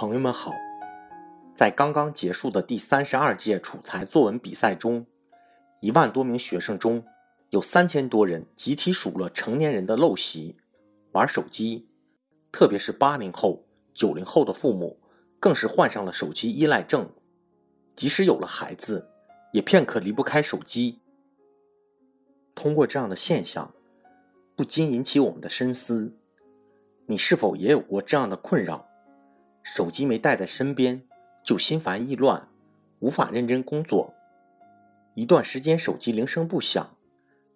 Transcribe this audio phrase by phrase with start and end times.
[0.00, 0.54] 朋友们好，
[1.54, 5.04] 在刚刚结束的第三十二届楚才作文比赛中，
[5.82, 7.04] 一万多名学生中
[7.50, 10.56] 有三千多人集体数落成年人的陋习，
[11.12, 11.86] 玩手机，
[12.50, 14.98] 特别是八零后、九零后的父母，
[15.38, 17.10] 更是患上了手机依赖症，
[17.94, 19.06] 即使有了孩子，
[19.52, 21.00] 也片刻离不开手机。
[22.54, 23.74] 通过这样的现象，
[24.56, 26.16] 不禁引起我们的深思：
[27.04, 28.86] 你是否也有过这样的困扰？
[29.62, 31.02] 手机没带在身边，
[31.42, 32.48] 就心烦意乱，
[33.00, 34.14] 无法认真工作。
[35.14, 36.96] 一段时间手机铃声不响，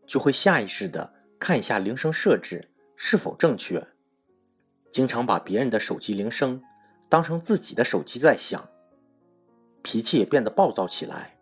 [0.07, 3.87] 就会下意识的看一下铃声设置是否正确。
[4.93, 6.63] 经常把别人的手机铃声
[7.09, 8.69] 当成自己的手机在响，
[9.83, 11.39] 脾气也变得暴躁起来。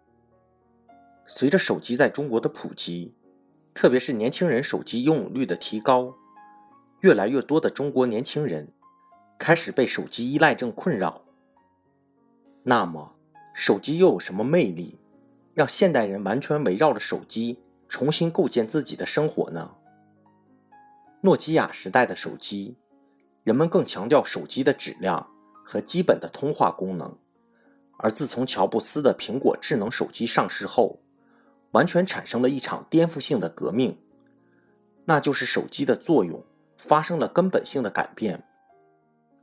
[1.26, 3.14] 随着手机在中国的普及，
[3.74, 6.14] 特别是年轻人手机拥有率的提高，
[7.00, 8.72] 越来越多的中国年轻人。
[9.42, 11.22] 开始被手机依赖症困扰。
[12.62, 13.16] 那么，
[13.52, 15.00] 手机又有什么魅力，
[15.52, 19.74] 让现代人完全围绕着手机重新构建自己的生活呢？
[21.22, 22.76] 诺基亚时代的手机，
[23.42, 25.28] 人们更强调手机的质量
[25.64, 27.18] 和基本的通话功能；
[27.98, 31.00] 而自从乔布斯的苹果智能手机上市后，
[31.72, 33.98] 完全产生了一场颠覆性的革命，
[35.04, 36.44] 那就是手机的作用
[36.78, 38.44] 发生了根本性的改变。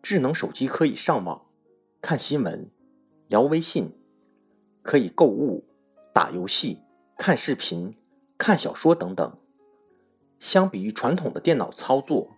[0.01, 1.45] 智能手机可以上网、
[2.01, 2.71] 看新闻、
[3.27, 3.93] 聊微信，
[4.81, 5.65] 可以购物、
[6.13, 6.81] 打游戏、
[7.17, 7.95] 看视频、
[8.37, 9.37] 看小说等等。
[10.39, 12.31] 相比于传统的电脑操作，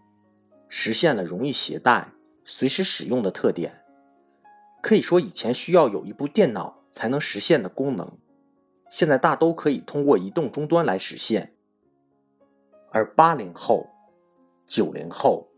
[0.67, 2.11] 实现了容易携带、
[2.43, 3.83] 随时使用的特点。
[4.81, 8.17] 可以说，以前需要有一部电脑才能实现的功能，
[8.89, 11.55] 现在大都可以通过移动终端来实现。
[12.91, 13.87] 而八零后、
[14.65, 15.50] 九零后。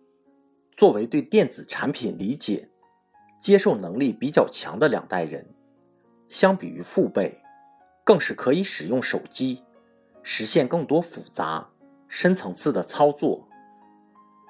[0.75, 2.69] 作为对电子产品理解、
[3.39, 5.53] 接受能力比较强的两代人，
[6.27, 7.39] 相比于父辈，
[8.03, 9.63] 更是可以使用手机
[10.23, 11.69] 实现更多复杂、
[12.07, 13.47] 深层次的操作。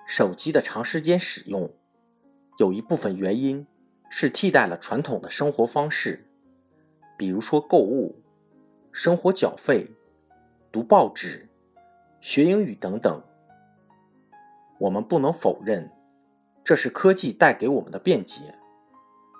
[0.07, 1.69] 手机的长时间使用，
[2.57, 3.65] 有一部分原因
[4.09, 6.25] 是替代了传统的生活方式，
[7.17, 8.15] 比如说购物、
[8.91, 9.89] 生活缴费、
[10.71, 11.49] 读报纸、
[12.21, 13.21] 学英语等等。
[14.79, 15.89] 我们不能否认。
[16.63, 18.57] 这是科技带给我们的便捷，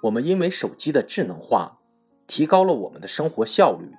[0.03, 1.79] 我们因为手机的智能化，
[2.27, 3.89] 提高了我们的生活效率。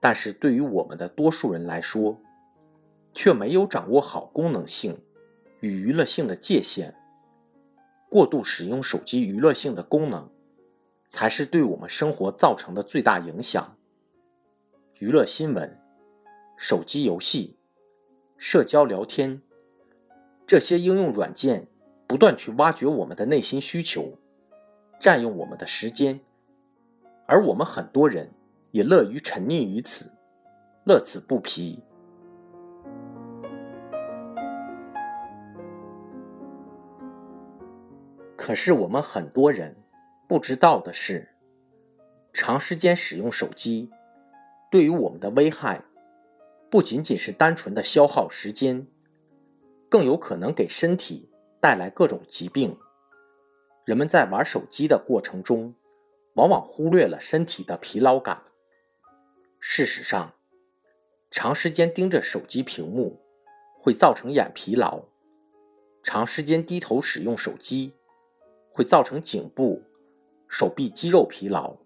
[0.00, 2.18] 但是对于我们的多数人来说，
[3.12, 4.98] 却没有掌握好功能性
[5.60, 6.94] 与娱乐性的界限。
[8.08, 10.30] 过度使用手机娱乐性的功能，
[11.06, 13.76] 才是对我们生活造成的最大影响。
[14.98, 15.78] 娱乐新闻、
[16.56, 17.58] 手机游戏、
[18.38, 19.42] 社交聊天，
[20.46, 21.68] 这些应用软件。
[22.12, 24.18] 不断去挖掘我们的内心需求，
[25.00, 26.20] 占用我们的时间，
[27.26, 28.30] 而我们很多人
[28.70, 30.12] 也乐于沉溺于此，
[30.84, 31.82] 乐此不疲。
[38.36, 39.74] 可是我们很多人
[40.28, 41.30] 不知道的是，
[42.34, 43.90] 长时间使用手机
[44.70, 45.82] 对于我们的危害，
[46.68, 48.86] 不仅仅是单纯的消耗时间，
[49.88, 51.30] 更有可能给身体。
[51.62, 52.76] 带来各种疾病。
[53.84, 55.72] 人们在玩手机的过程中，
[56.34, 58.42] 往往忽略了身体的疲劳感。
[59.60, 60.34] 事实上，
[61.30, 63.22] 长时间盯着手机屏幕
[63.78, 65.04] 会造成眼疲劳；
[66.02, 67.92] 长时间低头使用手机
[68.72, 69.84] 会造成颈部、
[70.48, 71.78] 手臂肌肉疲劳；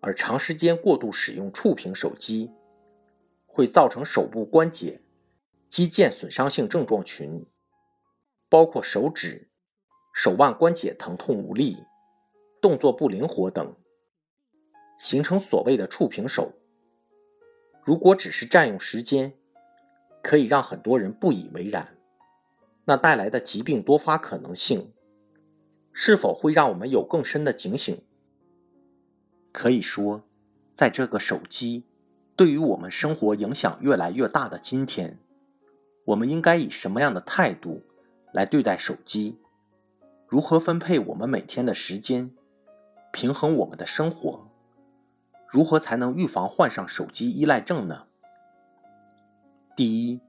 [0.00, 2.50] 而长时间过度使用触屏手机
[3.44, 5.02] 会造成手部关节、
[5.68, 7.44] 肌腱损伤性症状群。
[8.52, 9.48] 包括手指、
[10.12, 11.78] 手腕关节疼痛无力、
[12.60, 13.74] 动作不灵活等，
[14.98, 16.52] 形成所谓的触屏手。
[17.82, 19.32] 如果只是占用时间，
[20.22, 21.96] 可以让很多人不以为然，
[22.84, 24.92] 那带来的疾病多发可能性，
[25.94, 28.04] 是否会让我们有更深的警醒？
[29.50, 30.24] 可以说，
[30.74, 31.86] 在这个手机
[32.36, 35.18] 对于我们生活影响越来越大的今天，
[36.04, 37.84] 我们应该以什么样的态度？
[38.32, 39.38] 来对待手机，
[40.26, 42.34] 如何分配我们每天的时间，
[43.12, 44.48] 平衡我们的生活，
[45.46, 48.06] 如何才能预防患上手机依赖症呢？
[49.76, 50.20] 第一，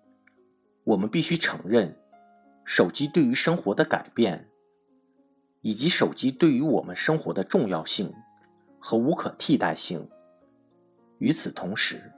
[0.83, 1.97] 我们必须承认
[2.65, 4.49] 手机对于生活的改变，
[5.61, 8.13] 以及手机对于我们生活的重要性
[8.79, 10.09] 和无可替代性。
[11.19, 12.11] 与此同时，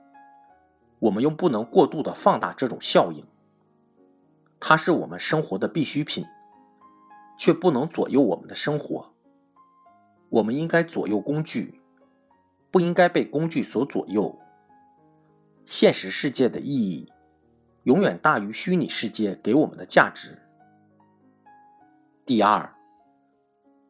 [0.97, 3.23] 我们又不能过度的放大这种效应。
[4.67, 6.25] 它是我们生活的必需品，
[7.37, 9.13] 却不能左右我们的生活。
[10.29, 11.79] 我们应该左右工具，
[12.71, 14.39] 不应该被工具所左右。
[15.67, 17.13] 现实世界的意义
[17.83, 20.41] 永远大于虚拟世界给我们的价值。
[22.25, 22.73] 第二，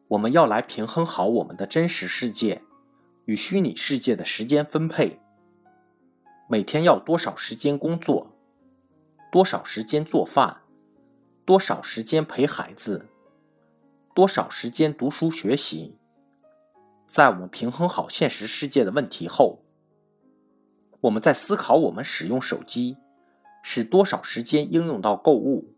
[0.08, 2.60] 我们要来平衡好我们的真实世界
[3.24, 5.22] 与虚拟世界的时间分配。
[6.50, 8.36] 每天要多少时间工作？
[9.32, 10.64] 多少时间做饭？
[11.46, 13.06] 多少时间陪孩子？
[14.12, 15.96] 多少时间读书学习？
[17.06, 19.60] 在我们平衡好现实世界的问题后，
[21.02, 22.96] 我们在思考我们使用手机
[23.62, 25.72] 是多少时间应用到购物、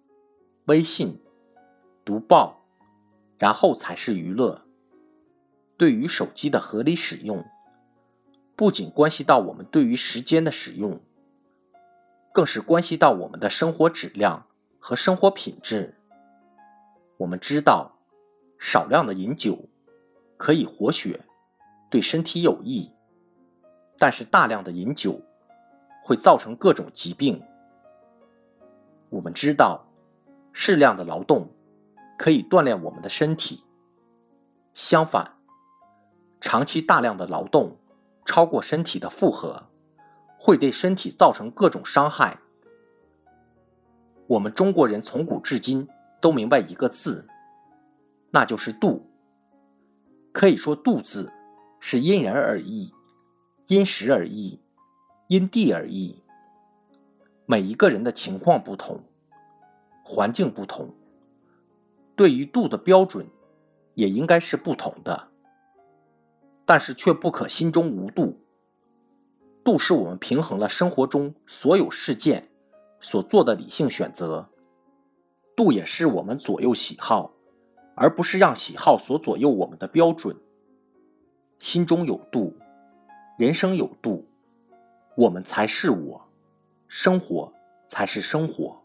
[0.65, 1.21] 微信、
[2.03, 2.63] 读报，
[3.37, 4.63] 然后才是娱乐。
[5.77, 7.45] 对于手机的合理使用。
[8.57, 11.01] 不仅关系到我们对于时间的使用，
[12.33, 14.48] 更是关系到我们的生活质量
[14.79, 15.95] 和生活品质。
[17.17, 17.93] 我们知道，
[18.59, 19.69] 少量的饮酒
[20.37, 21.21] 可以活血，
[21.91, 22.91] 对身体有益，
[23.99, 25.21] 但是大量的饮酒
[26.05, 27.43] 会造成各种疾病。
[29.11, 29.85] 我们知道，
[30.53, 31.49] 适量的劳动
[32.17, 33.65] 可以锻炼我们的身体，
[34.75, 35.37] 相反，
[36.41, 37.77] 长期大量的劳动。
[38.27, 39.71] 超过身体的负荷，
[40.39, 42.39] 会对身体造成各种伤害。
[44.29, 45.89] 我们中国人从古至今
[46.21, 47.27] 都明白一个字，
[48.31, 49.11] 那就是度。
[50.33, 51.33] 可以说，度字
[51.81, 52.93] 是因人而异，
[53.69, 54.61] 因时而异，
[55.29, 56.23] 因地而异。
[57.47, 59.01] 每一个人的情况不同，
[60.05, 60.95] 环境不同，
[62.15, 63.27] 对于度的标准
[63.95, 65.29] 也应该是不同的。
[66.67, 68.39] 但是却不可心中无度。
[69.65, 72.51] 度是我们平衡了生活中所有事件
[73.01, 74.49] 所做的理性选择。
[75.57, 77.33] 度也是我们左右喜好，
[77.95, 80.37] 而不是让喜好所左右我们的标准。
[81.59, 82.57] 心中有度，
[83.37, 84.29] 人生有度，
[85.17, 86.29] 我们才是我，
[86.87, 87.53] 生活
[87.87, 88.81] 才是生活。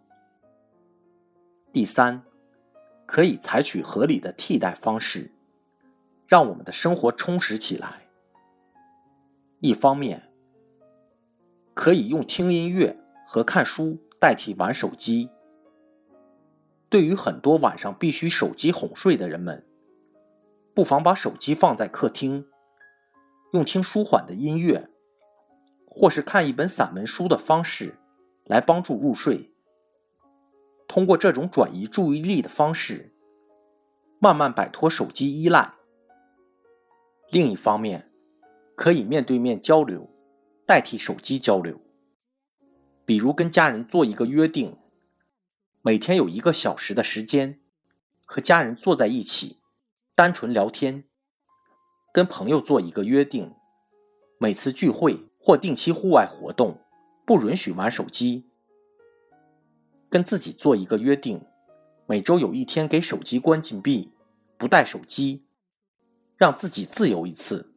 [1.72, 2.24] 第三，
[3.06, 5.32] 可以采取合理的替代方式。
[6.26, 8.08] 让我们的生活充实起来。
[9.60, 10.32] 一方面，
[11.76, 12.98] 可以用听音乐
[13.34, 15.28] 和看书代替玩手机。
[16.88, 19.66] 对于很多晚上必须手机哄睡的人们，
[20.76, 22.46] 不妨把手机放在客厅，
[23.54, 24.88] 用听舒缓的音乐，
[25.88, 27.96] 或是看一本散文书的方式
[28.46, 29.52] 来帮助入睡。
[30.88, 33.16] 通过这种转移注意力的方式，
[34.20, 35.74] 慢慢摆脱手机依赖。
[37.32, 38.12] 另一方面，
[38.76, 40.08] 可以面对面交流，
[40.68, 41.83] 代替手机交流。
[43.06, 44.78] 比如跟家人做一个约定，
[45.82, 47.60] 每天有一个小时的时间，
[48.26, 49.60] 和家人坐在一起，
[50.16, 51.04] 单纯聊天。
[52.14, 53.54] 跟朋友做一个约定，
[54.38, 56.80] 每次聚会或定期户外活动，
[57.26, 58.50] 不允许玩手机。
[60.10, 61.46] 跟自己做一个约定，
[62.06, 64.14] 每周有一天给手机关禁闭，
[64.58, 65.46] 不带手机。
[66.36, 67.74] 让自己自由一次。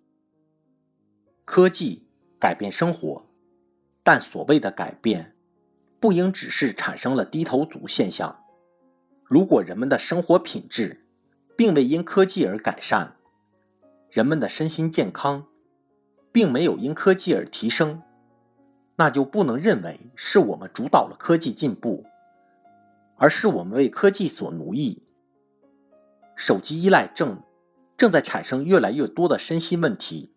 [1.44, 2.08] 科技
[2.40, 3.25] 改变生活，
[4.06, 5.34] 但所谓的改变，
[5.98, 8.44] 不应只是产生了低头族现象。
[9.24, 11.04] 如果人们的生活品质
[11.56, 13.16] 并未因科技而改善，
[14.08, 15.48] 人们的身心健康
[16.30, 18.00] 并没有因科技而提升，
[18.94, 22.06] 那就不能认为是我们主导了科技进步，
[23.16, 25.02] 而是我们为科技所奴役。
[26.36, 27.42] 手机依赖症。
[27.96, 30.34] 正在产生越来越多的身心问题，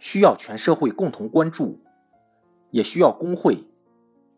[0.00, 1.83] 需要全社会共同关注，
[2.74, 3.56] 也需要工会、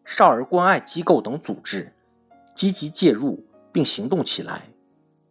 [0.05, 1.91] 少儿关爱机构等组织
[2.55, 4.69] 积极介入并行动起来，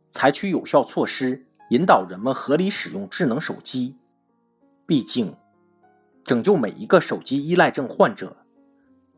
[0.09, 3.95] 采取有效措施，引导人们合理使用智能手机。
[4.87, 5.35] 毕竟，
[6.23, 8.35] 拯救每一个手机依赖症患者，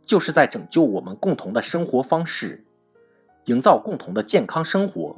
[0.05, 2.65] 就是在拯救我们共同的生活方式，
[3.45, 5.15] 营造共同的健康生活。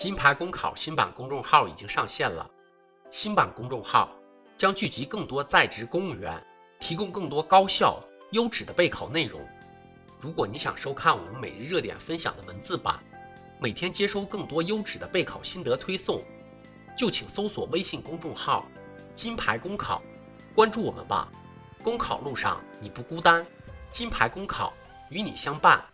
[0.00, 2.50] 金牌公考新版公众号已经上线了。
[3.10, 4.10] 新版公众号
[4.56, 6.42] 将聚集更多在职公务员，
[6.78, 9.46] 提供更多高效优质的备考内容。
[10.18, 12.98] 如果你想收看我们每日热点分享的文字版，
[13.60, 16.24] 每天接收更多优质的备考心得推送，
[16.96, 18.66] 就请搜索微信公众号
[19.12, 20.00] “金牌公考”，
[20.56, 21.30] 关注我们吧。
[21.82, 23.46] 公考路上你不孤单，
[23.90, 24.72] 金牌公考
[25.10, 25.84] 与你相伴。